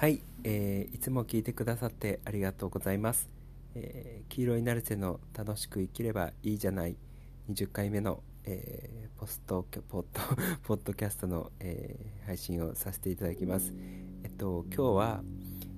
[0.00, 3.28] はい、えーいつも聞いてくださってありがとうございます、
[3.74, 6.94] えー黄色いナルセの楽しく生きればいいじゃない。
[7.50, 10.20] 20回目の、えーポストポッド
[10.62, 13.74] ポッドキャストの、えー配信をさせていただきます。
[14.22, 15.24] えっと今日は、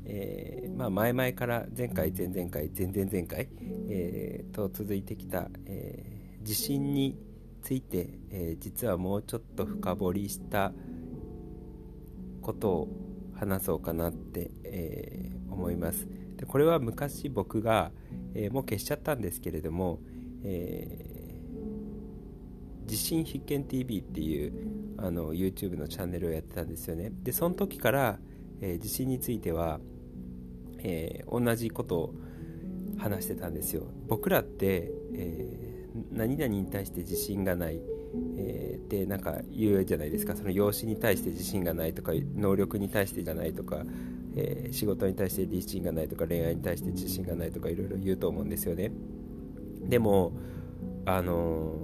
[0.05, 3.49] えーまあ、前々から前回前々回前々前回、
[3.89, 7.17] えーと続いてきた、えー地震に
[7.63, 10.75] ついて、えー実はもうちょっと深掘りした
[12.43, 13.10] ことを
[13.41, 16.09] 話そうかなって、えー思います。
[16.37, 17.91] でこれは昔僕が、
[18.35, 20.01] えーもう消しちゃったんですけれども、
[20.45, 21.11] えー
[22.87, 24.53] 地震必見 TV っていう
[24.99, 27.13] あの YouTube のチャンネルをやってたんですよね。
[27.23, 28.19] でその時から、
[28.61, 29.79] え地震については、
[30.79, 32.15] え同じことを
[32.99, 33.85] 話してたんですよ。
[34.09, 37.81] 僕らって、え何々に対して自信がない、
[38.37, 40.35] えーってなんか言うじゃないですか。
[40.37, 43.85] その容姿に対して自信がないとか能力に対してじゃないとか、
[44.37, 48.93] えー仕事に対して自信がないとか恋愛に対して自信がないとかいろいろ言うと思うんですよね。
[49.89, 50.33] でも
[51.05, 51.75] あの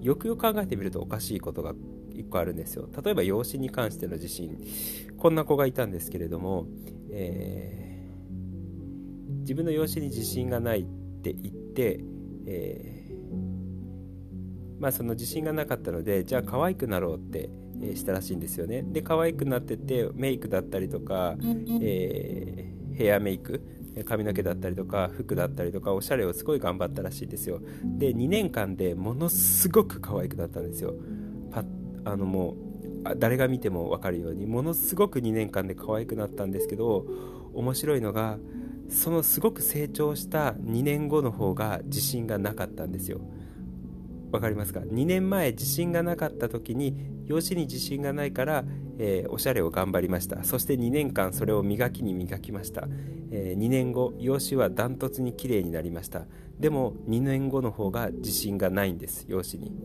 [0.00, 1.74] ーよくよく考えてみるとおかしいことが
[2.10, 2.88] 一個あるんですよ。
[3.04, 4.58] 例えば養子に関しての自信。
[5.16, 6.66] こんな子がいたんですけれども、
[7.10, 7.82] えー
[9.42, 10.84] 自分の養子に自信がないっ
[11.22, 12.00] て言って、
[12.46, 13.51] えー
[14.82, 17.48] まあその自信がなかったのでじゃあ可愛くなろうって、
[17.80, 18.82] えーしたらしいんですよね。
[18.82, 21.36] で可愛くなっててメイクだったりとか、
[21.80, 23.62] えーヘアメイク
[24.04, 27.60] 髪の毛だったりとか服だったりとかおしゃれをすごい頑張ったらしいんですよ。
[27.84, 30.94] で2年間でものすごく可愛くなったんですよ。
[31.50, 31.64] パッ
[32.04, 32.56] あのもう
[33.04, 37.06] あ誰が見ても分かるようにものすごく2年間で可愛くなったんですけど
[37.54, 38.38] 面白いのが
[38.88, 43.20] そのすごく成長した2年後の方が自信がなかったんですよ
[44.32, 48.64] わかりますか？2年前自信がなかった時に容姿に自信がないから、
[48.98, 50.42] えーおしゃれを頑張りました。
[50.42, 52.88] そして2年間それを磨きに磨きました、
[53.30, 56.26] え2年後容姿はダントツに綺麗になりました。
[56.58, 59.76] でも2年後の方が自信がないんです容姿に。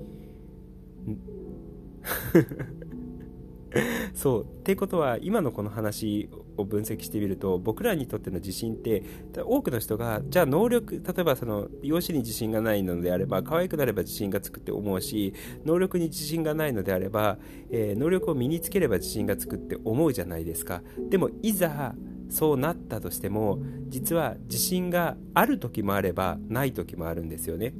[4.13, 4.43] そう。
[4.43, 9.03] っていうことは今のこの話を分析してみると僕らにとっての自信って
[9.45, 15.33] 多くの人がじゃあ能力例えばその容姿に自信がないのであれば可愛くなれば自信がつくって思うし
[15.65, 17.37] 能力に自信がないのであれば、
[17.69, 20.83] えー能力を身につければ自信がつくって思うじゃないですか。
[21.09, 21.95] でもいざ
[22.29, 27.73] そうなったとしても実は自信がある時もあればない時もあるんですよね。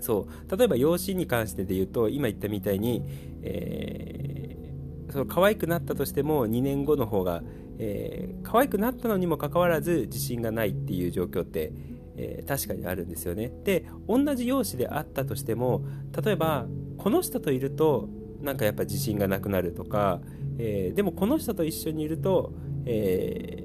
[0.00, 0.56] そう。
[0.56, 3.02] 例えば養子に関してで言うと今言ったみたいに、
[3.42, 4.27] えー
[5.18, 7.42] その可愛くなったとしても2年後の方が、
[7.78, 11.72] えー可愛くなったのにもかかわらず自信がないっていう状況って、
[12.16, 13.52] えー確かにあるんですよね。
[13.64, 15.84] で同じ容姿であったとしても
[16.24, 16.66] 例えば
[16.98, 18.08] この人といると
[18.40, 20.20] なんかやっぱ自信がなくなるとか、
[20.58, 22.52] えーでもこの人と一緒にいると、
[22.86, 23.64] え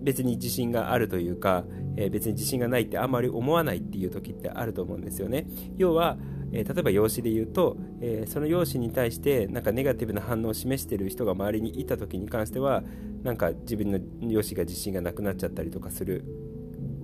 [0.00, 1.64] 別に自信があるというか、
[1.96, 5.46] え別に自信がないってあんまり思わないっていう時ってあると思うんですよね。
[5.76, 6.16] 要は、
[6.52, 12.82] えー例えば容姿で言うと、えーその容姿に対してなんかネガティブな反応を示している人が周りにいた時に関しては
[13.22, 16.24] なんか自分の容姿が自信がなくなっちゃったりとかする。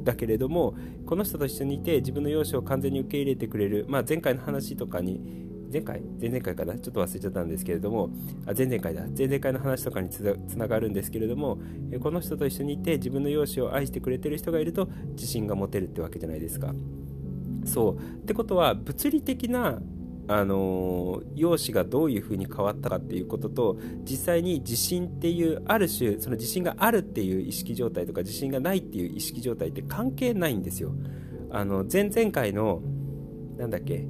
[0.04, 5.20] だけれどもこの人と一緒にいて自分の容姿を完全に受け入れてくれる、まあ、前回の話とかに
[5.70, 6.00] 前回？
[6.19, 6.78] 前々回かな？
[6.78, 8.08] ちょっと忘れちゃったんですけれども
[8.47, 9.03] あ前々回だ。
[9.16, 10.22] 前々回の話とかにつ
[10.56, 11.58] ながるんですけれども
[12.00, 16.75] この人と一緒にいて自分の容姿を愛してくれてる人がいると自信が持てるってわけじゃないですか。
[17.68, 17.96] そう。
[17.96, 19.80] ってことは物理的な
[20.30, 30.92] あの容姿がどういうふうに変わったかっていうことと実際に地震っていうある種その地震があるっていう意識状態とか地震がないっていう意識状態って関係ないんですよ。
[31.50, 32.82] あの前々回の
[33.56, 34.06] なんだっけ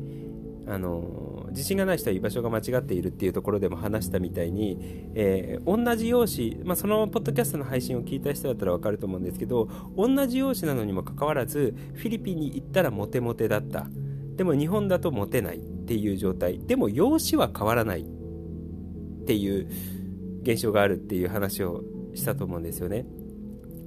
[0.66, 4.78] あの自信がない人は居場所が間違っているっていうところでも話したみたいに、
[5.14, 13.86] えー同じ容姿、まあ、そのポッドキャストの配信を聞いた人だったら分かると思うんですけど同じ容姿なのにもかかわらずフィリピンに行ったらモテモテだった。
[14.36, 16.60] でも日本だとモテないっていう状態。
[16.60, 19.68] でも容姿は変わらないっていう
[20.42, 21.82] 現象があるっていう話を
[22.14, 23.04] したと思うんですよね。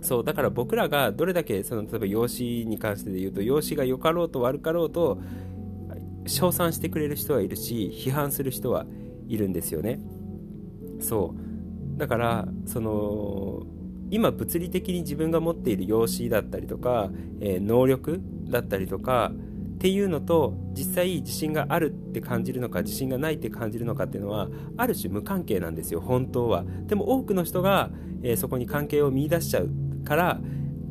[0.01, 5.21] そうだから僕らがどれだけその例えば容姿に関してで言うと容姿が良かろうと悪かろうと
[6.25, 8.85] 称賛してくれる人はいるし批判する人は
[9.27, 9.99] いるんですよね。
[10.99, 11.35] そ
[11.95, 11.97] う。
[11.97, 13.63] だからその
[14.09, 17.09] 今物理的に自分が持っている容姿だったりとか、
[17.39, 26.65] えー能力だったりとかっていうのと実際自信があるって感じるのか自信がないって感じるのかっていうのはある種無関係なんですよ本当は。
[26.87, 27.89] でも多くの人が、
[28.21, 29.69] えーそこに関係を見出しちゃう
[30.03, 30.41] から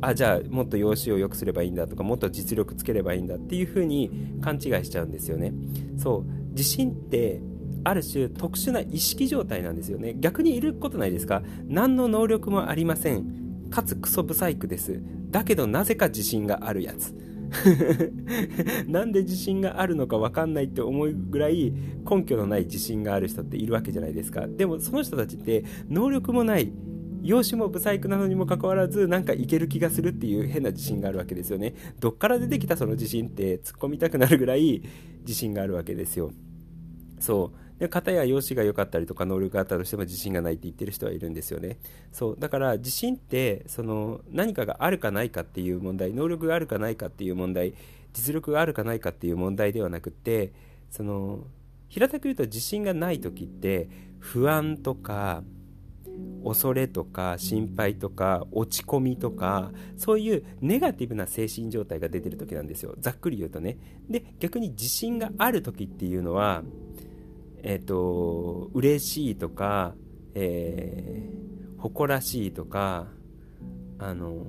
[0.01, 4.09] あじゃあもっと容姿を良くすればいいんだとかもっと実力つければいいんだっていうふうに
[4.41, 5.53] 勘違いしちゃうんですよね。
[5.97, 6.49] そう。
[6.51, 7.41] 自信って
[7.83, 10.15] ある種特殊な意識状態なんですよね。
[10.19, 11.43] 逆にいることないですか？
[11.67, 13.69] 何の能力もありません。
[13.69, 15.01] かつクソブサイクです。
[15.29, 17.15] だけどなぜか自信があるやつ。
[18.87, 21.73] なんで自信があるのか分かんないって思うぐらい
[22.09, 24.47] 根拠のない自信がある人っているわけじゃないですか。
[24.47, 26.71] でもその人たちって能力もない
[27.21, 31.73] 容姿も不細工なのにもかかわらずなんかいける気がするっていう変な自信があるわけですよね。
[31.99, 34.81] どっから出てきたその自信って突っ込みたくなるぐらい
[35.21, 36.31] 自信があるわけですよ。
[37.19, 37.79] そう。
[37.79, 41.77] で片や容姿が良かったりとか能力があったとしても自信がないって言ってる人はいるんですよね。
[42.11, 42.37] そう。
[42.39, 47.73] だから自信ってその何かがあるかないかっていう問題能力があるかないかっていう問題
[48.13, 50.53] 実力があるかないかっていう問題ではなくて
[50.89, 51.45] その
[51.87, 53.89] 平たく言うと自信がない時って
[54.19, 55.43] 不安とか
[56.43, 62.95] 恐れとか心配とか落ち込みとかそういうネガティブな精神状態が出てる時なんですよ。
[62.99, 63.77] ざっくり言うとね。
[64.09, 66.63] で逆に自信がある時っていうのは
[67.63, 69.93] えっ、ー、と嬉しいとか、
[70.33, 73.07] えー、誇らしいとか
[73.99, 74.45] あの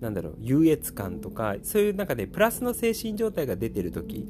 [0.00, 4.28] なんだろう優越感とかそういう中でプラスの精神状態が出てる時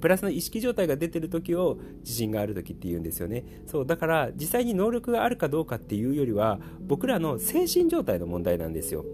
[0.00, 3.44] プラスの意識状態が出てる時を自信がある時って言うんですよね。
[3.66, 9.04] そうだから実際に能力があるかどうかっていうよりは僕らの精神状態の問題なんですよ。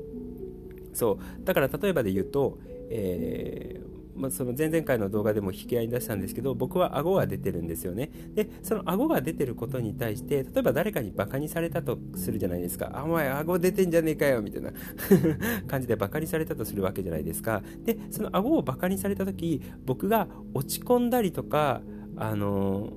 [0.94, 2.58] そうだから例えばで言うと、
[2.90, 3.85] えー
[4.16, 8.10] まあ、その前々回の動画でも引き合いに出したんですけど僕は顎が出てるんですよね。
[8.34, 12.90] でその顎が出てることに対して例えば誰かにバカにされたとするじゃないですか。
[12.94, 14.72] あお前顎出てんじゃねえかよみたいな。
[15.66, 17.62] 感じでバカにされたとするわけじゃないですか。
[17.84, 21.82] でその顎をバカにされた時僕が落ち込んだりとか
[22.16, 22.92] あの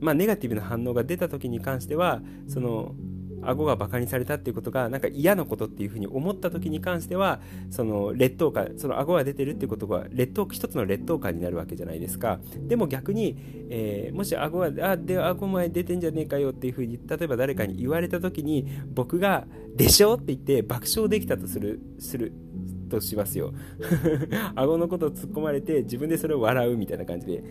[0.00, 2.94] まあ、ネガティブな反応が出た時に関してはその
[3.48, 7.40] 顎がバカにされたっていうことがなんか嫌なことっていうふうに思った時に関しては
[7.70, 13.36] その劣等感その顎が出てるっていうことは劣等一つの劣等感になるわけじゃないですかでも逆に、
[13.70, 19.46] えー、もし顎があで顎前出てんじゃねえかよっていうふうに例えば誰かに言われた時に僕が
[19.76, 22.32] 「でしょ?」って言って爆笑できたとするする
[22.88, 23.52] としますよ。
[24.54, 27.44] 顎のことを突っ込まれて自分でそれを笑うみたいな感じで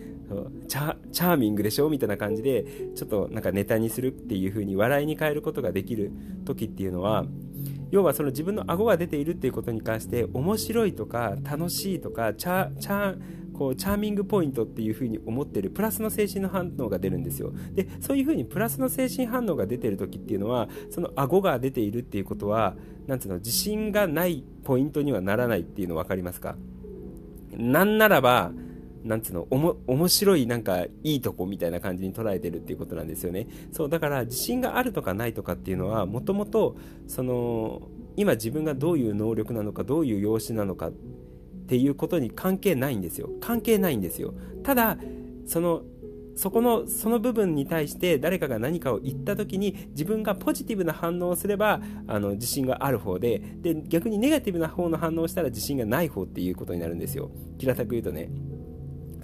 [0.68, 6.10] チャチャーミングでしょみたいな感じでちょっとなんかネタにするっていう風に笑いに変えることができる
[6.44, 7.26] 時っていうのは
[7.90, 13.16] 要はその自分の顎が出ているっていうことに関して面白いとか楽しいとかチャチャ
[13.56, 17.52] こうチャーミングポイントっていう風に思ってるプラスの精神の反応が出るんですよ。
[17.72, 22.76] でそういう風にプラスの精神反応が出てる時っていうのはその顎が出ているっていうことは
[23.06, 26.56] なんつうの自信がないポイントにはならないっていうの分かりますか？
[27.56, 28.52] なんならば
[29.04, 33.46] なんつうのおも面白いなんかいいとこみたいな感じに捉えてるっていうことなんですよね。
[33.72, 36.76] そうだから自信があるとかないとかっていうのはもともと
[37.06, 40.90] その今自分がどういう能力なのかどういう容姿なのか
[41.66, 43.28] っていうことに関係ないんですよ。
[43.40, 44.34] 関係ないんですよ。
[44.62, 44.96] ただ
[45.46, 45.82] その
[46.36, 57.32] そこのその部分に対して誰かが何かを言った時に自分がポジティブな反応をすればあの自信がある方でで逆にネガティブな方の反応をしたら自信がない方っていうことになるんですよ。
[57.58, 58.30] 平たく言うとね。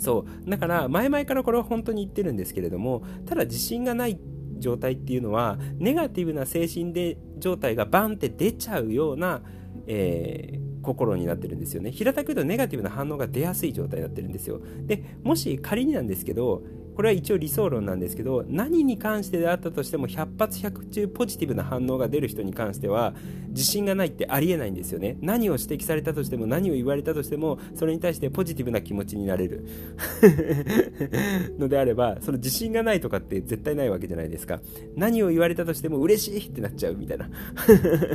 [0.01, 0.51] そう。
[0.51, 4.19] だから前々からこれは本当に言ってるんですけれどもただ自信がない
[4.59, 9.43] 状態っていうのはネガティブな精神で状態がバンって出ちゃうような、
[9.87, 11.91] えー心になってるんですよね。
[11.91, 14.61] 平たく言うとネガティブな反応が出やすい状態になってるんですよ。
[14.87, 16.63] でもし仮になんですけど
[16.95, 23.15] これは一応理想論なんですけど何に関してであったとしても100発100中ポジティブな反応が出る人に関しては
[23.49, 25.17] 自信がないってありえないんですよね。
[25.21, 29.67] 何を指摘されたとしても何を言われたとしてもそれに対してポジティブな気持ちになれる。
[31.59, 34.61] のであればその自信がないとかって絶対ないわけじゃないですか。
[34.97, 37.29] 何を言われたとしても嬉しいってなっちゃうみたいな。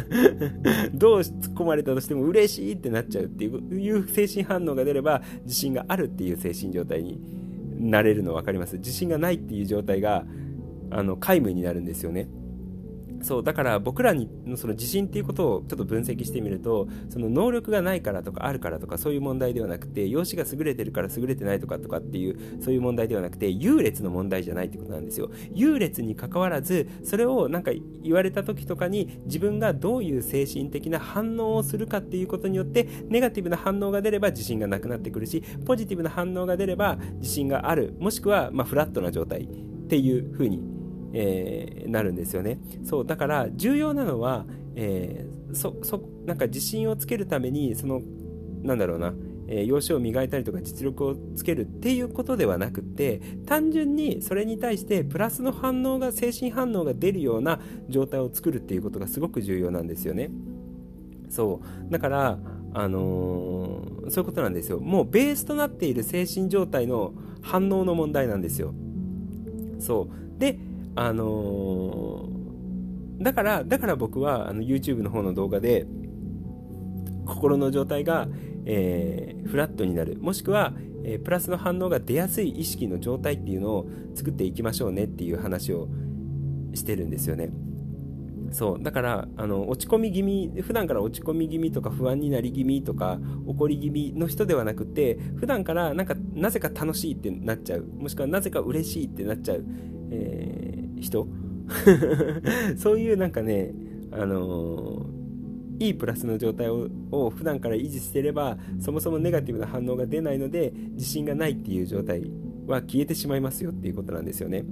[0.93, 7.19] どう突っ込まれたとしても嬉しいってなっちゃうっていう精神反応が出れば自信があるっていう精神状態に
[7.77, 8.77] なれるの分かります。
[8.77, 10.25] 自信がないっていう状態が
[10.89, 12.27] あの皆無になるんですよね。
[13.21, 25.29] そうだから僕らにその自信っていうことをちょっと分析してみるとその能力がないからとかあるからとかそういう問題ではなくて容姿が優れてるから優れてないとかとかっていうそういう問題ではなくて優劣の問題じゃないってことなんですよ。
[25.53, 27.71] 優劣にかかわらずそれをなんか
[28.03, 37.95] 言われた時とかに自分がどういう精神的な反応をするかっていうことによってネガティブな反応が出れば自信がなくなってくるしポジティブな反応が出れば自信がある。
[37.99, 40.76] もしくはまフラットな状態っていう風に
[41.19, 42.59] えー、なるんですよね。
[42.83, 44.45] そうだから重要なのは、
[44.75, 48.01] えー、そそなんか自信をつけるためにその
[48.61, 49.13] なんだろうな
[49.49, 60.29] えー、容姿を磨いたりとか実力をつけるっていうことではなくて単純にそれに対してプラスの反応が精神反応が出るような状態を作るっていうことがすごく重要なんですよね。
[61.29, 61.91] そう。
[61.91, 62.39] だから
[62.73, 64.79] あのー、そういうことなんですよ。
[64.79, 68.73] もうベースとなっている精神状態の反応の問題なんですよ。
[69.79, 70.39] そう。
[70.39, 70.59] で
[70.99, 75.85] あのー、だからだから僕はあの YouTube の方の動画で
[77.25, 78.27] 心の状態が、
[78.65, 80.17] えー、フラットになる。
[80.19, 80.73] もしくは、
[81.03, 85.87] えー、プラスの反応が出やすい意識の状態っていうのを作っていきましょうねっていう話を
[86.73, 87.51] してるんですよね。
[88.51, 88.83] そう。
[88.83, 97.85] だからあの落ち込み気味普段から落ち込み気味とか不安になり気味とか怒り気味の人ではなくて普段からなんかなぜか楽しいってなっちゃう。
[97.85, 99.65] もしくはなぜか嬉しいってなっちゃう、
[100.11, 101.27] えー、人？
[102.77, 103.73] そういうなんかね
[104.11, 112.31] あのー、いいプラスの状態をを普段から維持してればそもそもネガティブな反応が出ないので自信がないっていう状態
[112.67, 114.65] は消えてしまいますよっていうことなんですよね。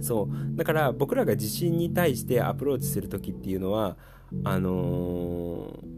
[0.00, 3.96] そうだから僕らが自信に対してアプローチする時っていうのは
[4.44, 5.96] あのー、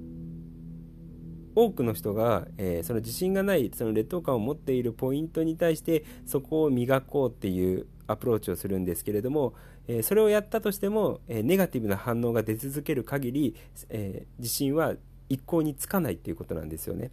[1.54, 9.54] 多くの人が、えー、その自信がないその劣等感を持っているポイントに対してそこを磨こうっていうアプローチをするんですけれども、
[9.86, 13.54] え、それをやったとしても、えネガティブな反応が出続ける限り、
[13.90, 14.96] え自信は
[15.28, 17.10] 一向につかないっていうことなんですよね。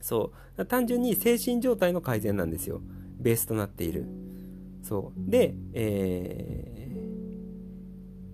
[0.00, 0.66] そう。
[0.66, 2.80] 単純に精神状態の改善なんですよ。
[3.18, 4.06] ベースとなっている。
[4.82, 5.30] そう。
[5.30, 6.87] で、えー、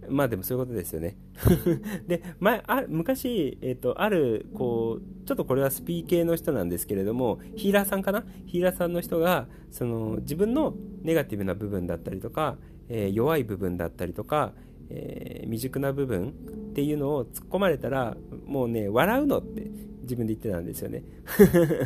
[0.09, 1.17] まあでもそういうことですよね。
[2.07, 8.25] で前あ昔、えーと、あるこうちょっとこれはスピー系の人なんですけれどもヒーラーさんかな？
[8.47, 12.59] ヒーラーさんの人がその自分のネガティブな部分だったりとか、
[12.89, 14.55] えー、弱い部分だったりとか、
[14.91, 16.33] えー、未熟な部分っ
[16.75, 19.71] ていうのを突っ込まれたらもうね笑うのって
[20.03, 21.05] 自分で言ってたんですよね。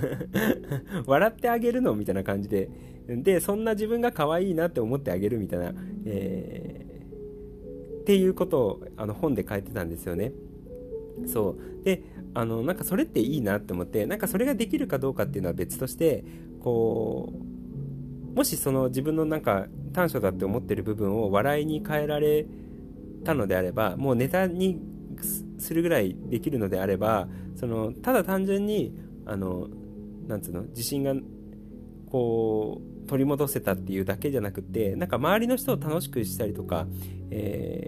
[1.07, 2.69] 笑ってあげるのみたいな感じで。
[3.09, 5.73] でそんな自分が可愛いなって思ってあげるみたいな、
[6.05, 6.88] えー、
[8.09, 10.33] っていうことをあの本で書いてたんですよね。
[11.27, 11.85] そう。
[11.85, 16.25] であのなんかそれっていいなって思ってなんかそれができるかどうかっていうのは別として
[16.63, 17.35] こ
[18.33, 22.47] うもしその自分のなんか短所だって思ってる部分を笑いに変えられ
[23.25, 24.81] たのであればもうネタに
[25.59, 28.95] するぐらいできるのであればそのただ単純に
[29.27, 29.69] あの
[30.27, 31.13] なんつうの自信が
[32.11, 36.87] こう取り戻せたっていうだけじゃなくてなんか周りの人を楽しくしたりとか、
[37.31, 37.88] え、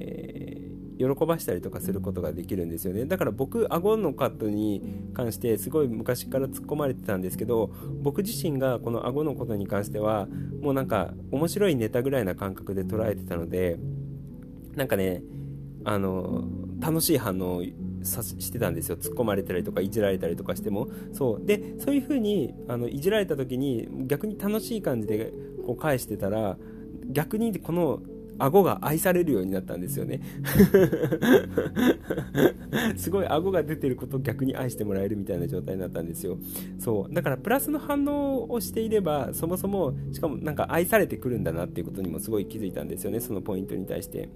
[1.00, 3.06] 喜ばしたりとかすることができるんですよね。
[3.06, 4.82] だから僕顎のカットに
[5.14, 7.70] 関してすごい昔から突っ込まれてたんですけど
[8.02, 10.28] 僕自身がこの顎のことに関しては
[10.60, 13.78] もうなんか面白いネタぐらいな感覚で捉えてたので
[14.76, 15.22] なんかね
[15.84, 16.44] あの
[16.80, 17.62] 楽しい反応
[18.02, 18.96] さしてたんですよ。
[18.96, 20.88] 突っ込まれたりとかいじられたりとかしても。
[21.12, 21.44] そう。
[21.44, 25.32] でそういう風にあにいじられた時に逆に楽しい感じで
[25.66, 26.56] こう返してたら
[27.10, 28.00] 逆にこの
[28.42, 30.20] 顎が愛されるようになったんですよね。
[32.96, 36.38] すごい顎が出てることを逆に愛してもらえるみたいな状態になったんですよ。
[36.78, 37.14] そう。
[37.14, 43.20] だからプラスの反応をしていればそもそもしかもなんか愛されてくるんだなっていうことにもすごい気づいたんですよね。
[43.20, 44.28] そのポイントに対して。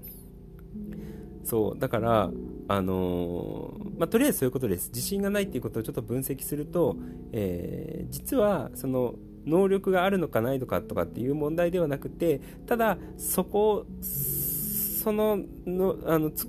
[1.45, 1.79] そう。
[1.79, 2.31] だから
[2.67, 4.89] あのー、まあ、とりあえずそういうことです。
[4.89, 6.97] 自信がないっていうことをちょっと分析すると、
[7.33, 9.15] えー、実はその
[9.47, 16.49] 能力があるのかないのかとかっていう問題ではなくてただそこそののあのつ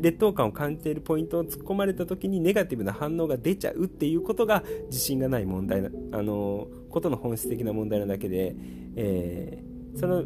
[0.00, 8.54] 劣等感を感じているポイントを突っ込まれた時にネガティブな反応が出ちゃうっていうことが自信がない問題なあのことの本質的な問題なだけで、
[8.96, 10.24] えー、その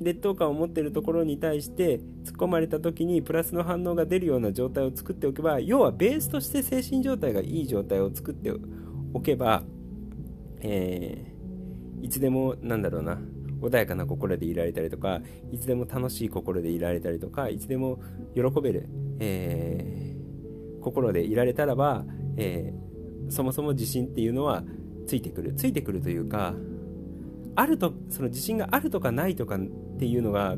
[0.00, 8.52] 劣等感を持っているところに対して突っ込まれた時にプラスの反応が出るような状態を作っておけば要はベースとして精神状態がいい状態を作って
[9.12, 9.62] おけば、
[10.60, 13.18] えー、いつでもなんだろうな
[13.60, 15.20] 穏やかな心でいられたりとか
[15.52, 18.00] いつでも楽しい心でいられたりとかいつでも
[18.34, 18.88] 喜べる、
[19.20, 22.04] えー、心でいられたらば、
[22.36, 24.64] えー、そもそも自信っていうのは
[25.06, 25.54] ついてくる。
[25.54, 26.54] ついてくるというか
[27.56, 29.58] あるとその自信があるとかないとかっ
[29.98, 30.56] ていうのが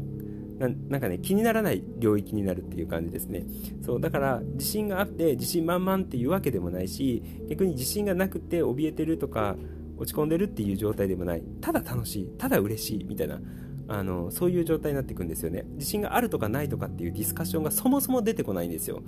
[0.58, 3.44] なんかね気にならない領域になるっていう感じですね。
[3.84, 9.56] そうだから自信があって自信満々っていうわけでもないし逆に自信がなくて怯えてるとか
[9.96, 11.42] 落ち込んでるっていう状態でもない。
[11.60, 13.40] ただ楽しいただ嬉しいみたいな
[13.88, 15.64] あのそういう状態になっていくんですよね。
[15.74, 19.02] 自信があるとかないとかっていうディスカッションがそもそも出てこないんですよ。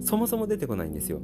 [0.00, 1.20] そもそも出てこないんですよ。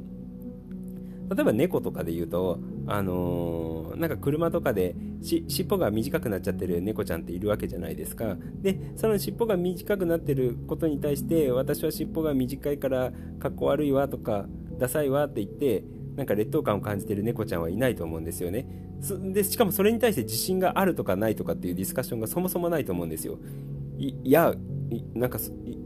[1.29, 8.35] 例えば猫とかで言うと、あのー、なんか車とかで尻尾が短くなっちゃってる猫ちゃんっているわけじゃないですか。
[8.61, 14.47] で、その尻尾が短くなってることに対して、私は尻尾が短いからかっこ悪いわとか、
[14.79, 15.83] ダサいわって言って、
[16.15, 18.67] なんか劣等感を感じてる猫ちゃんはいないと思うんですよね。
[19.31, 23.39] で、しかもそれに対して自信があるとかないとかっていうディスカッションがそもそもないと思うんですよ。
[23.97, 24.53] いいや、
[25.13, 25.39] なんか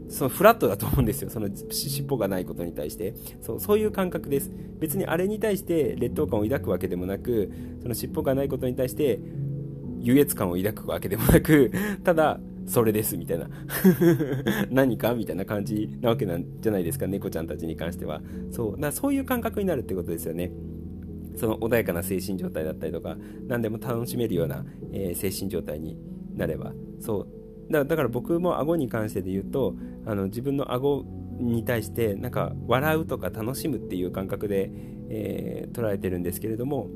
[0.08, 1.30] そのフラットだと思うんですよ。
[1.30, 3.14] その尻尾がないことに対して。
[3.42, 4.50] そう、そういう感覚です。
[4.78, 7.50] 別にあれに対して劣等感を抱くわけでもなく、
[7.82, 9.20] その尻尾がないことに対して
[10.00, 11.70] 優越感を抱くわけでもなく、
[12.02, 13.48] ただ、それですみたいな。
[14.70, 15.14] 何か？
[15.14, 17.06] みたいな感じなわけなんじゃないですか？
[17.06, 18.22] 猫ちゃんたちに関しては。
[18.50, 18.80] そう。
[18.80, 20.52] だそういう感覚になるってことですよね。
[21.36, 23.16] その穏やかな精神状態だったりとか
[23.48, 25.98] 何でも楽しめるような、えー、精神状態に
[26.36, 26.72] なれば。
[27.00, 27.26] そ
[27.68, 27.72] う。
[27.72, 29.74] だから僕も顎に関してで言うと
[30.06, 31.04] あの自分の顎
[31.40, 34.70] に対してなんか笑うとか楽しむっていう感覚で、
[35.08, 36.88] えー、捉えてるんですけれども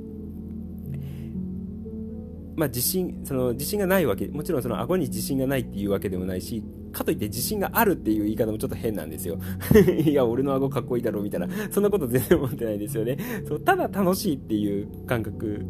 [2.58, 9.38] まあ、自信その自信がないわけもちろんその顎に自信がないっていうわけでもないしかといって自信があるっていう言い方もちょっと変なんですよ。
[10.04, 11.48] いや俺の顎かっこいいだろみたいな。
[11.70, 13.16] そんなこと全然思ってないですよね。
[13.46, 15.64] そうただ楽しいっていう感覚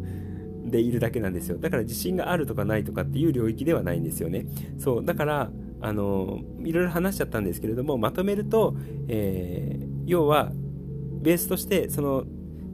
[0.65, 1.59] でいるだけなんですよ。
[1.59, 4.47] だから自信があるとかないとかっていう領域ではないんですよね。
[4.79, 8.75] そうだからあのいろいろ話しちゃったんですけれどもまとめると、
[9.07, 10.51] えー、要は
[11.21, 12.25] ベースとしてその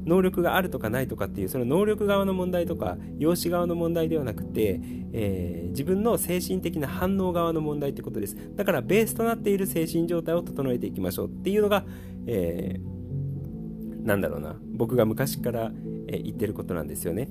[0.05, 4.79] 能力があるとかないとかっていうその能力側の問題とか容姿側の問題ではなくて、
[5.13, 8.37] えー、自分の精神的な反応側の問題ってことです。
[8.55, 11.85] だからベースとなっている精神状態を整えていきましょうっていうのが、
[12.27, 14.55] えー、なんだろうな。
[14.73, 15.71] 僕が昔から、
[16.07, 17.29] え言ってることなんですよね。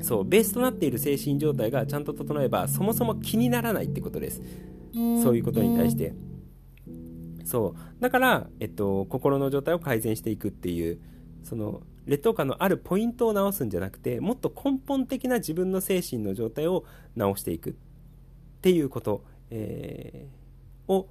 [0.00, 4.42] そうベースとなっている精神状態がちゃんと整えばそもそも気にならないってことです。
[4.94, 6.14] そういうことに対して。
[7.44, 8.00] そう。
[8.02, 11.00] だから、えっと、心の状態を改善していくっていう
[11.44, 16.84] その劣等感のあるポイントを直すんじゃなくてもっと根本的な自分の精神の状態を
[17.16, 17.74] 直していくっ
[18.62, 21.08] ていうこと、えー、を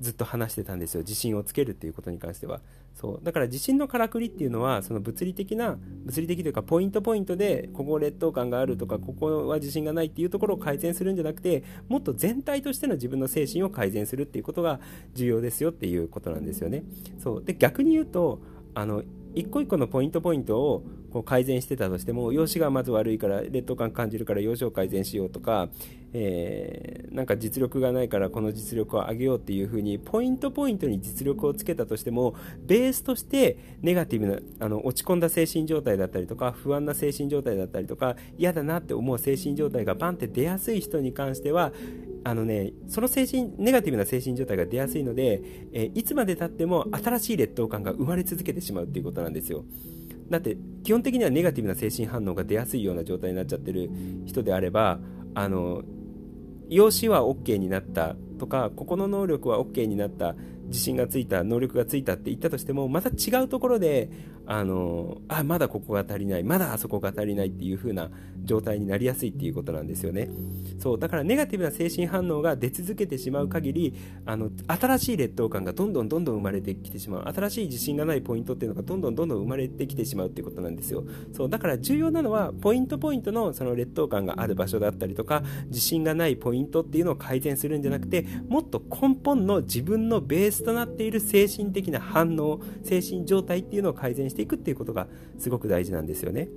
[0.00, 1.00] ずっと話してたんですよ。
[1.00, 2.60] 自信をつけるっていうことに関しては。
[2.94, 3.24] そう。
[3.24, 14.80] だから自信のからくりっていうのはその物理的な物理的というかポイントポイントでここ劣等感があるとかここは自信がないっていうところを改善するんじゃなくてもっと全体としての自分の精神を改善するっていうことが
[15.14, 16.84] 重要ですよっていうことなんですよね。
[17.22, 17.44] そう。
[17.44, 18.40] で逆に言うと
[18.74, 19.04] あの
[19.34, 25.68] 一個一個のポイントポイントをこう改善してたとしても容姿がまず悪いから劣等感感じるから容姿を改善しようとか、
[26.16, 41.72] えー、なんか実力がないからこの実力を上げようっていう風にポイントポイントに実力をつけたとしてもベースとしてネガティブなあの落ち込んだ精神状態だったりとか不安な精神状態だったりとか嫌だなって思う精神状態がバンって出やすい人に関しては
[42.26, 49.64] あのね、その精神、ネガティブな精神状態が出やすいので、えー、いつまでたっても新しい劣等感が生まれ続けてしまうっていうことなんですよ。
[50.30, 53.90] だって、基本的にはネガティブな精神反応が出やすいような状態になっちゃってる
[54.24, 55.00] 人であれば、
[55.34, 55.82] あの、
[56.68, 60.34] 用紙は OK になったとか、ここの能力は OK になった、
[60.66, 64.08] 自信がついた、能力がついたって言ったとしても、また違うところで、
[64.46, 68.10] あの、あ、まだここが足りない、まだあそこが足りないっていう風な
[68.44, 70.28] 状態になりやすいっていうことなんですよね。
[70.78, 73.94] そう、だからネガティブな精神反応が出続けてしまう限り、
[74.26, 77.32] あの、新しい劣等感がどんどんどんどん生まれてきてしまう。
[77.34, 81.04] 新しい自信がないポイントっていうのがどんどんどんどん生まれてきてしまうっていうことなんですよ。
[81.32, 95.06] そう、だから重要なのは、ポイントポイントのその劣等感がある場所だったりとか、自信がないポイントっていうのを改善するんじゃなくて、もっと根本の自分のベースとなっている精神的な反応、精神状態っていうのを改善してていくっていうことが
[95.38, 96.48] すごく大事なんですよね。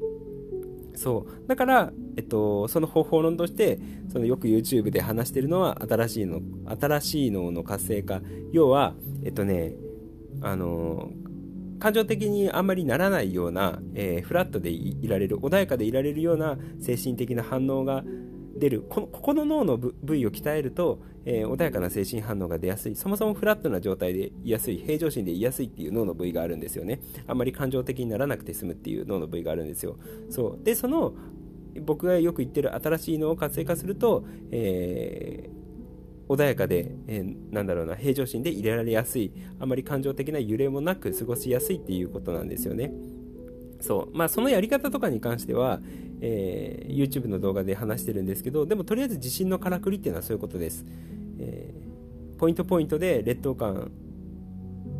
[0.96, 3.80] そうだから、えっと、その方法論として
[4.12, 6.42] そのよく YouTube で話してるのは新しいの
[6.80, 9.76] 新しい脳の活性化要はえっとね
[10.42, 11.12] あの
[11.80, 18.04] 感情的にあんまりならないような、えー、フラットでいられる穏やかでいられるような精神的な反応が
[18.58, 22.96] 出るこのここの脳の部位を鍛えると、えー、穏やかな精神反応が出やすい。
[22.96, 27.00] そもそもフラットな状態でいやすい平常心でいやすいっていう脳の部位があるんですよね。
[27.28, 29.98] あんまり感情的にならなくて済むっていう脳の部位があるんですよ。
[30.30, 30.64] そう。
[30.64, 31.14] でその
[31.82, 39.32] 僕がよく言ってる新しい脳を活性化すると、えー、穏やかで、えー、なんだろうな平常心で入れられやすい。
[39.60, 42.92] あまり感情的な揺れもなく過ごしやすいっていうことなんですよね。
[43.80, 44.18] そう。
[44.18, 45.80] まあそのやり方とかに関しては、
[46.22, 50.86] えー、YouTube の動画で話してるんですけどでもとりあえず地震のからくりっていうのはそういうことです、
[51.40, 53.92] えー、ポイントポイントで劣等感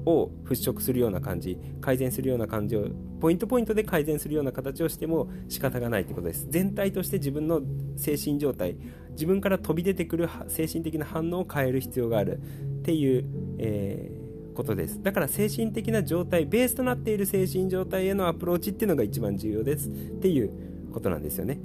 [0.06, 2.88] を払拭するような感じ改善するような感じを
[3.20, 6.48] ポイントポイントで改善するような形をしても仕方がないということです。
[6.50, 7.62] 全体として自分の
[7.98, 8.78] 精神状態
[9.12, 12.42] 自分から飛び出てくる精神的な反応を変える必要があるっ
[12.84, 13.26] ていう、
[13.58, 14.17] えー、
[14.58, 15.02] ことです。
[15.02, 19.88] だから精神的な状態ベースとなっている精神状態へのアプローチっていうのが一番重要です。
[19.88, 20.52] っていう
[20.92, 21.60] ことなんですよね。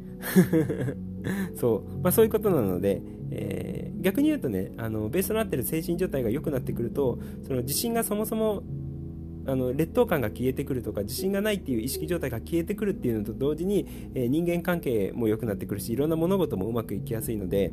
[1.56, 3.00] そう、まあ、そういうことなので、
[3.30, 8.62] えー、逆に言うとねあのベースとなっている精神状態が良くなってくるとその自信がそもそも
[9.46, 17.72] あの劣等感が消えてくるとか自信がないっていう意識状態が消えてくるっていうのと同時に、えー、人間関係も良くなってくるしいろんな物事もうまくいきやすいので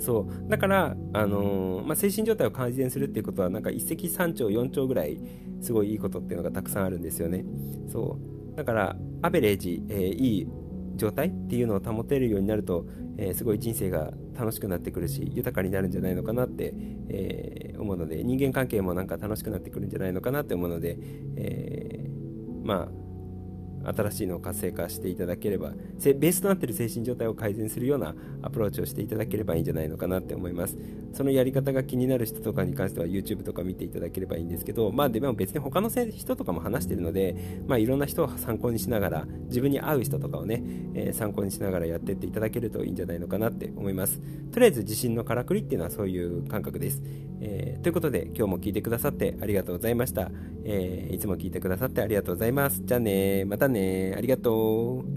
[0.00, 0.50] そう。
[0.50, 5.20] だから、あのー、まあ、精神状態を改善するっていうことはなんか一石三鳥四鳥ぐらい
[5.60, 7.44] すごいいいことっていうのがたくさんあるんですよね。
[7.86, 8.18] そ
[8.54, 8.56] う。
[8.56, 10.48] だからアベレージ、えー、いい
[10.96, 12.86] 状態っていうのを保てるようになると、
[13.18, 16.74] えー、すごい人生が楽しくなってくるし豊かになるんじゃないのかなって、
[17.08, 20.98] えー、思うので人間関係もなんか楽しくなってくるんじゃないのかなって思うので、
[21.36, 23.09] えー、まあ
[23.84, 30.76] 新しいのを活性化していただければベースとなっている精神状態を改善するようなアプローチをしていただければいいんじゃないのかなって思います。
[31.12, 37.34] そのやり方が気になる人とかに関しては YouTube とか見ていただければいいんですけどまあでも別に他の人とかも話しているので
[37.66, 40.62] まあいろんな人を参考にしながら自分に合う人とかをね、
[40.94, 44.20] えー、参考にしながらやっていっていただけるといいんじゃないのかなって思います。
[44.52, 47.02] とりあえず自信のからくりっていうのはそういう感覚です、
[47.40, 50.30] えー、ということで今日も聞いてくださってありがとうございました、
[50.64, 52.82] えー、いつも聞いてくださってありがとうございます。
[52.84, 55.10] じゃあねまたねねありがとう。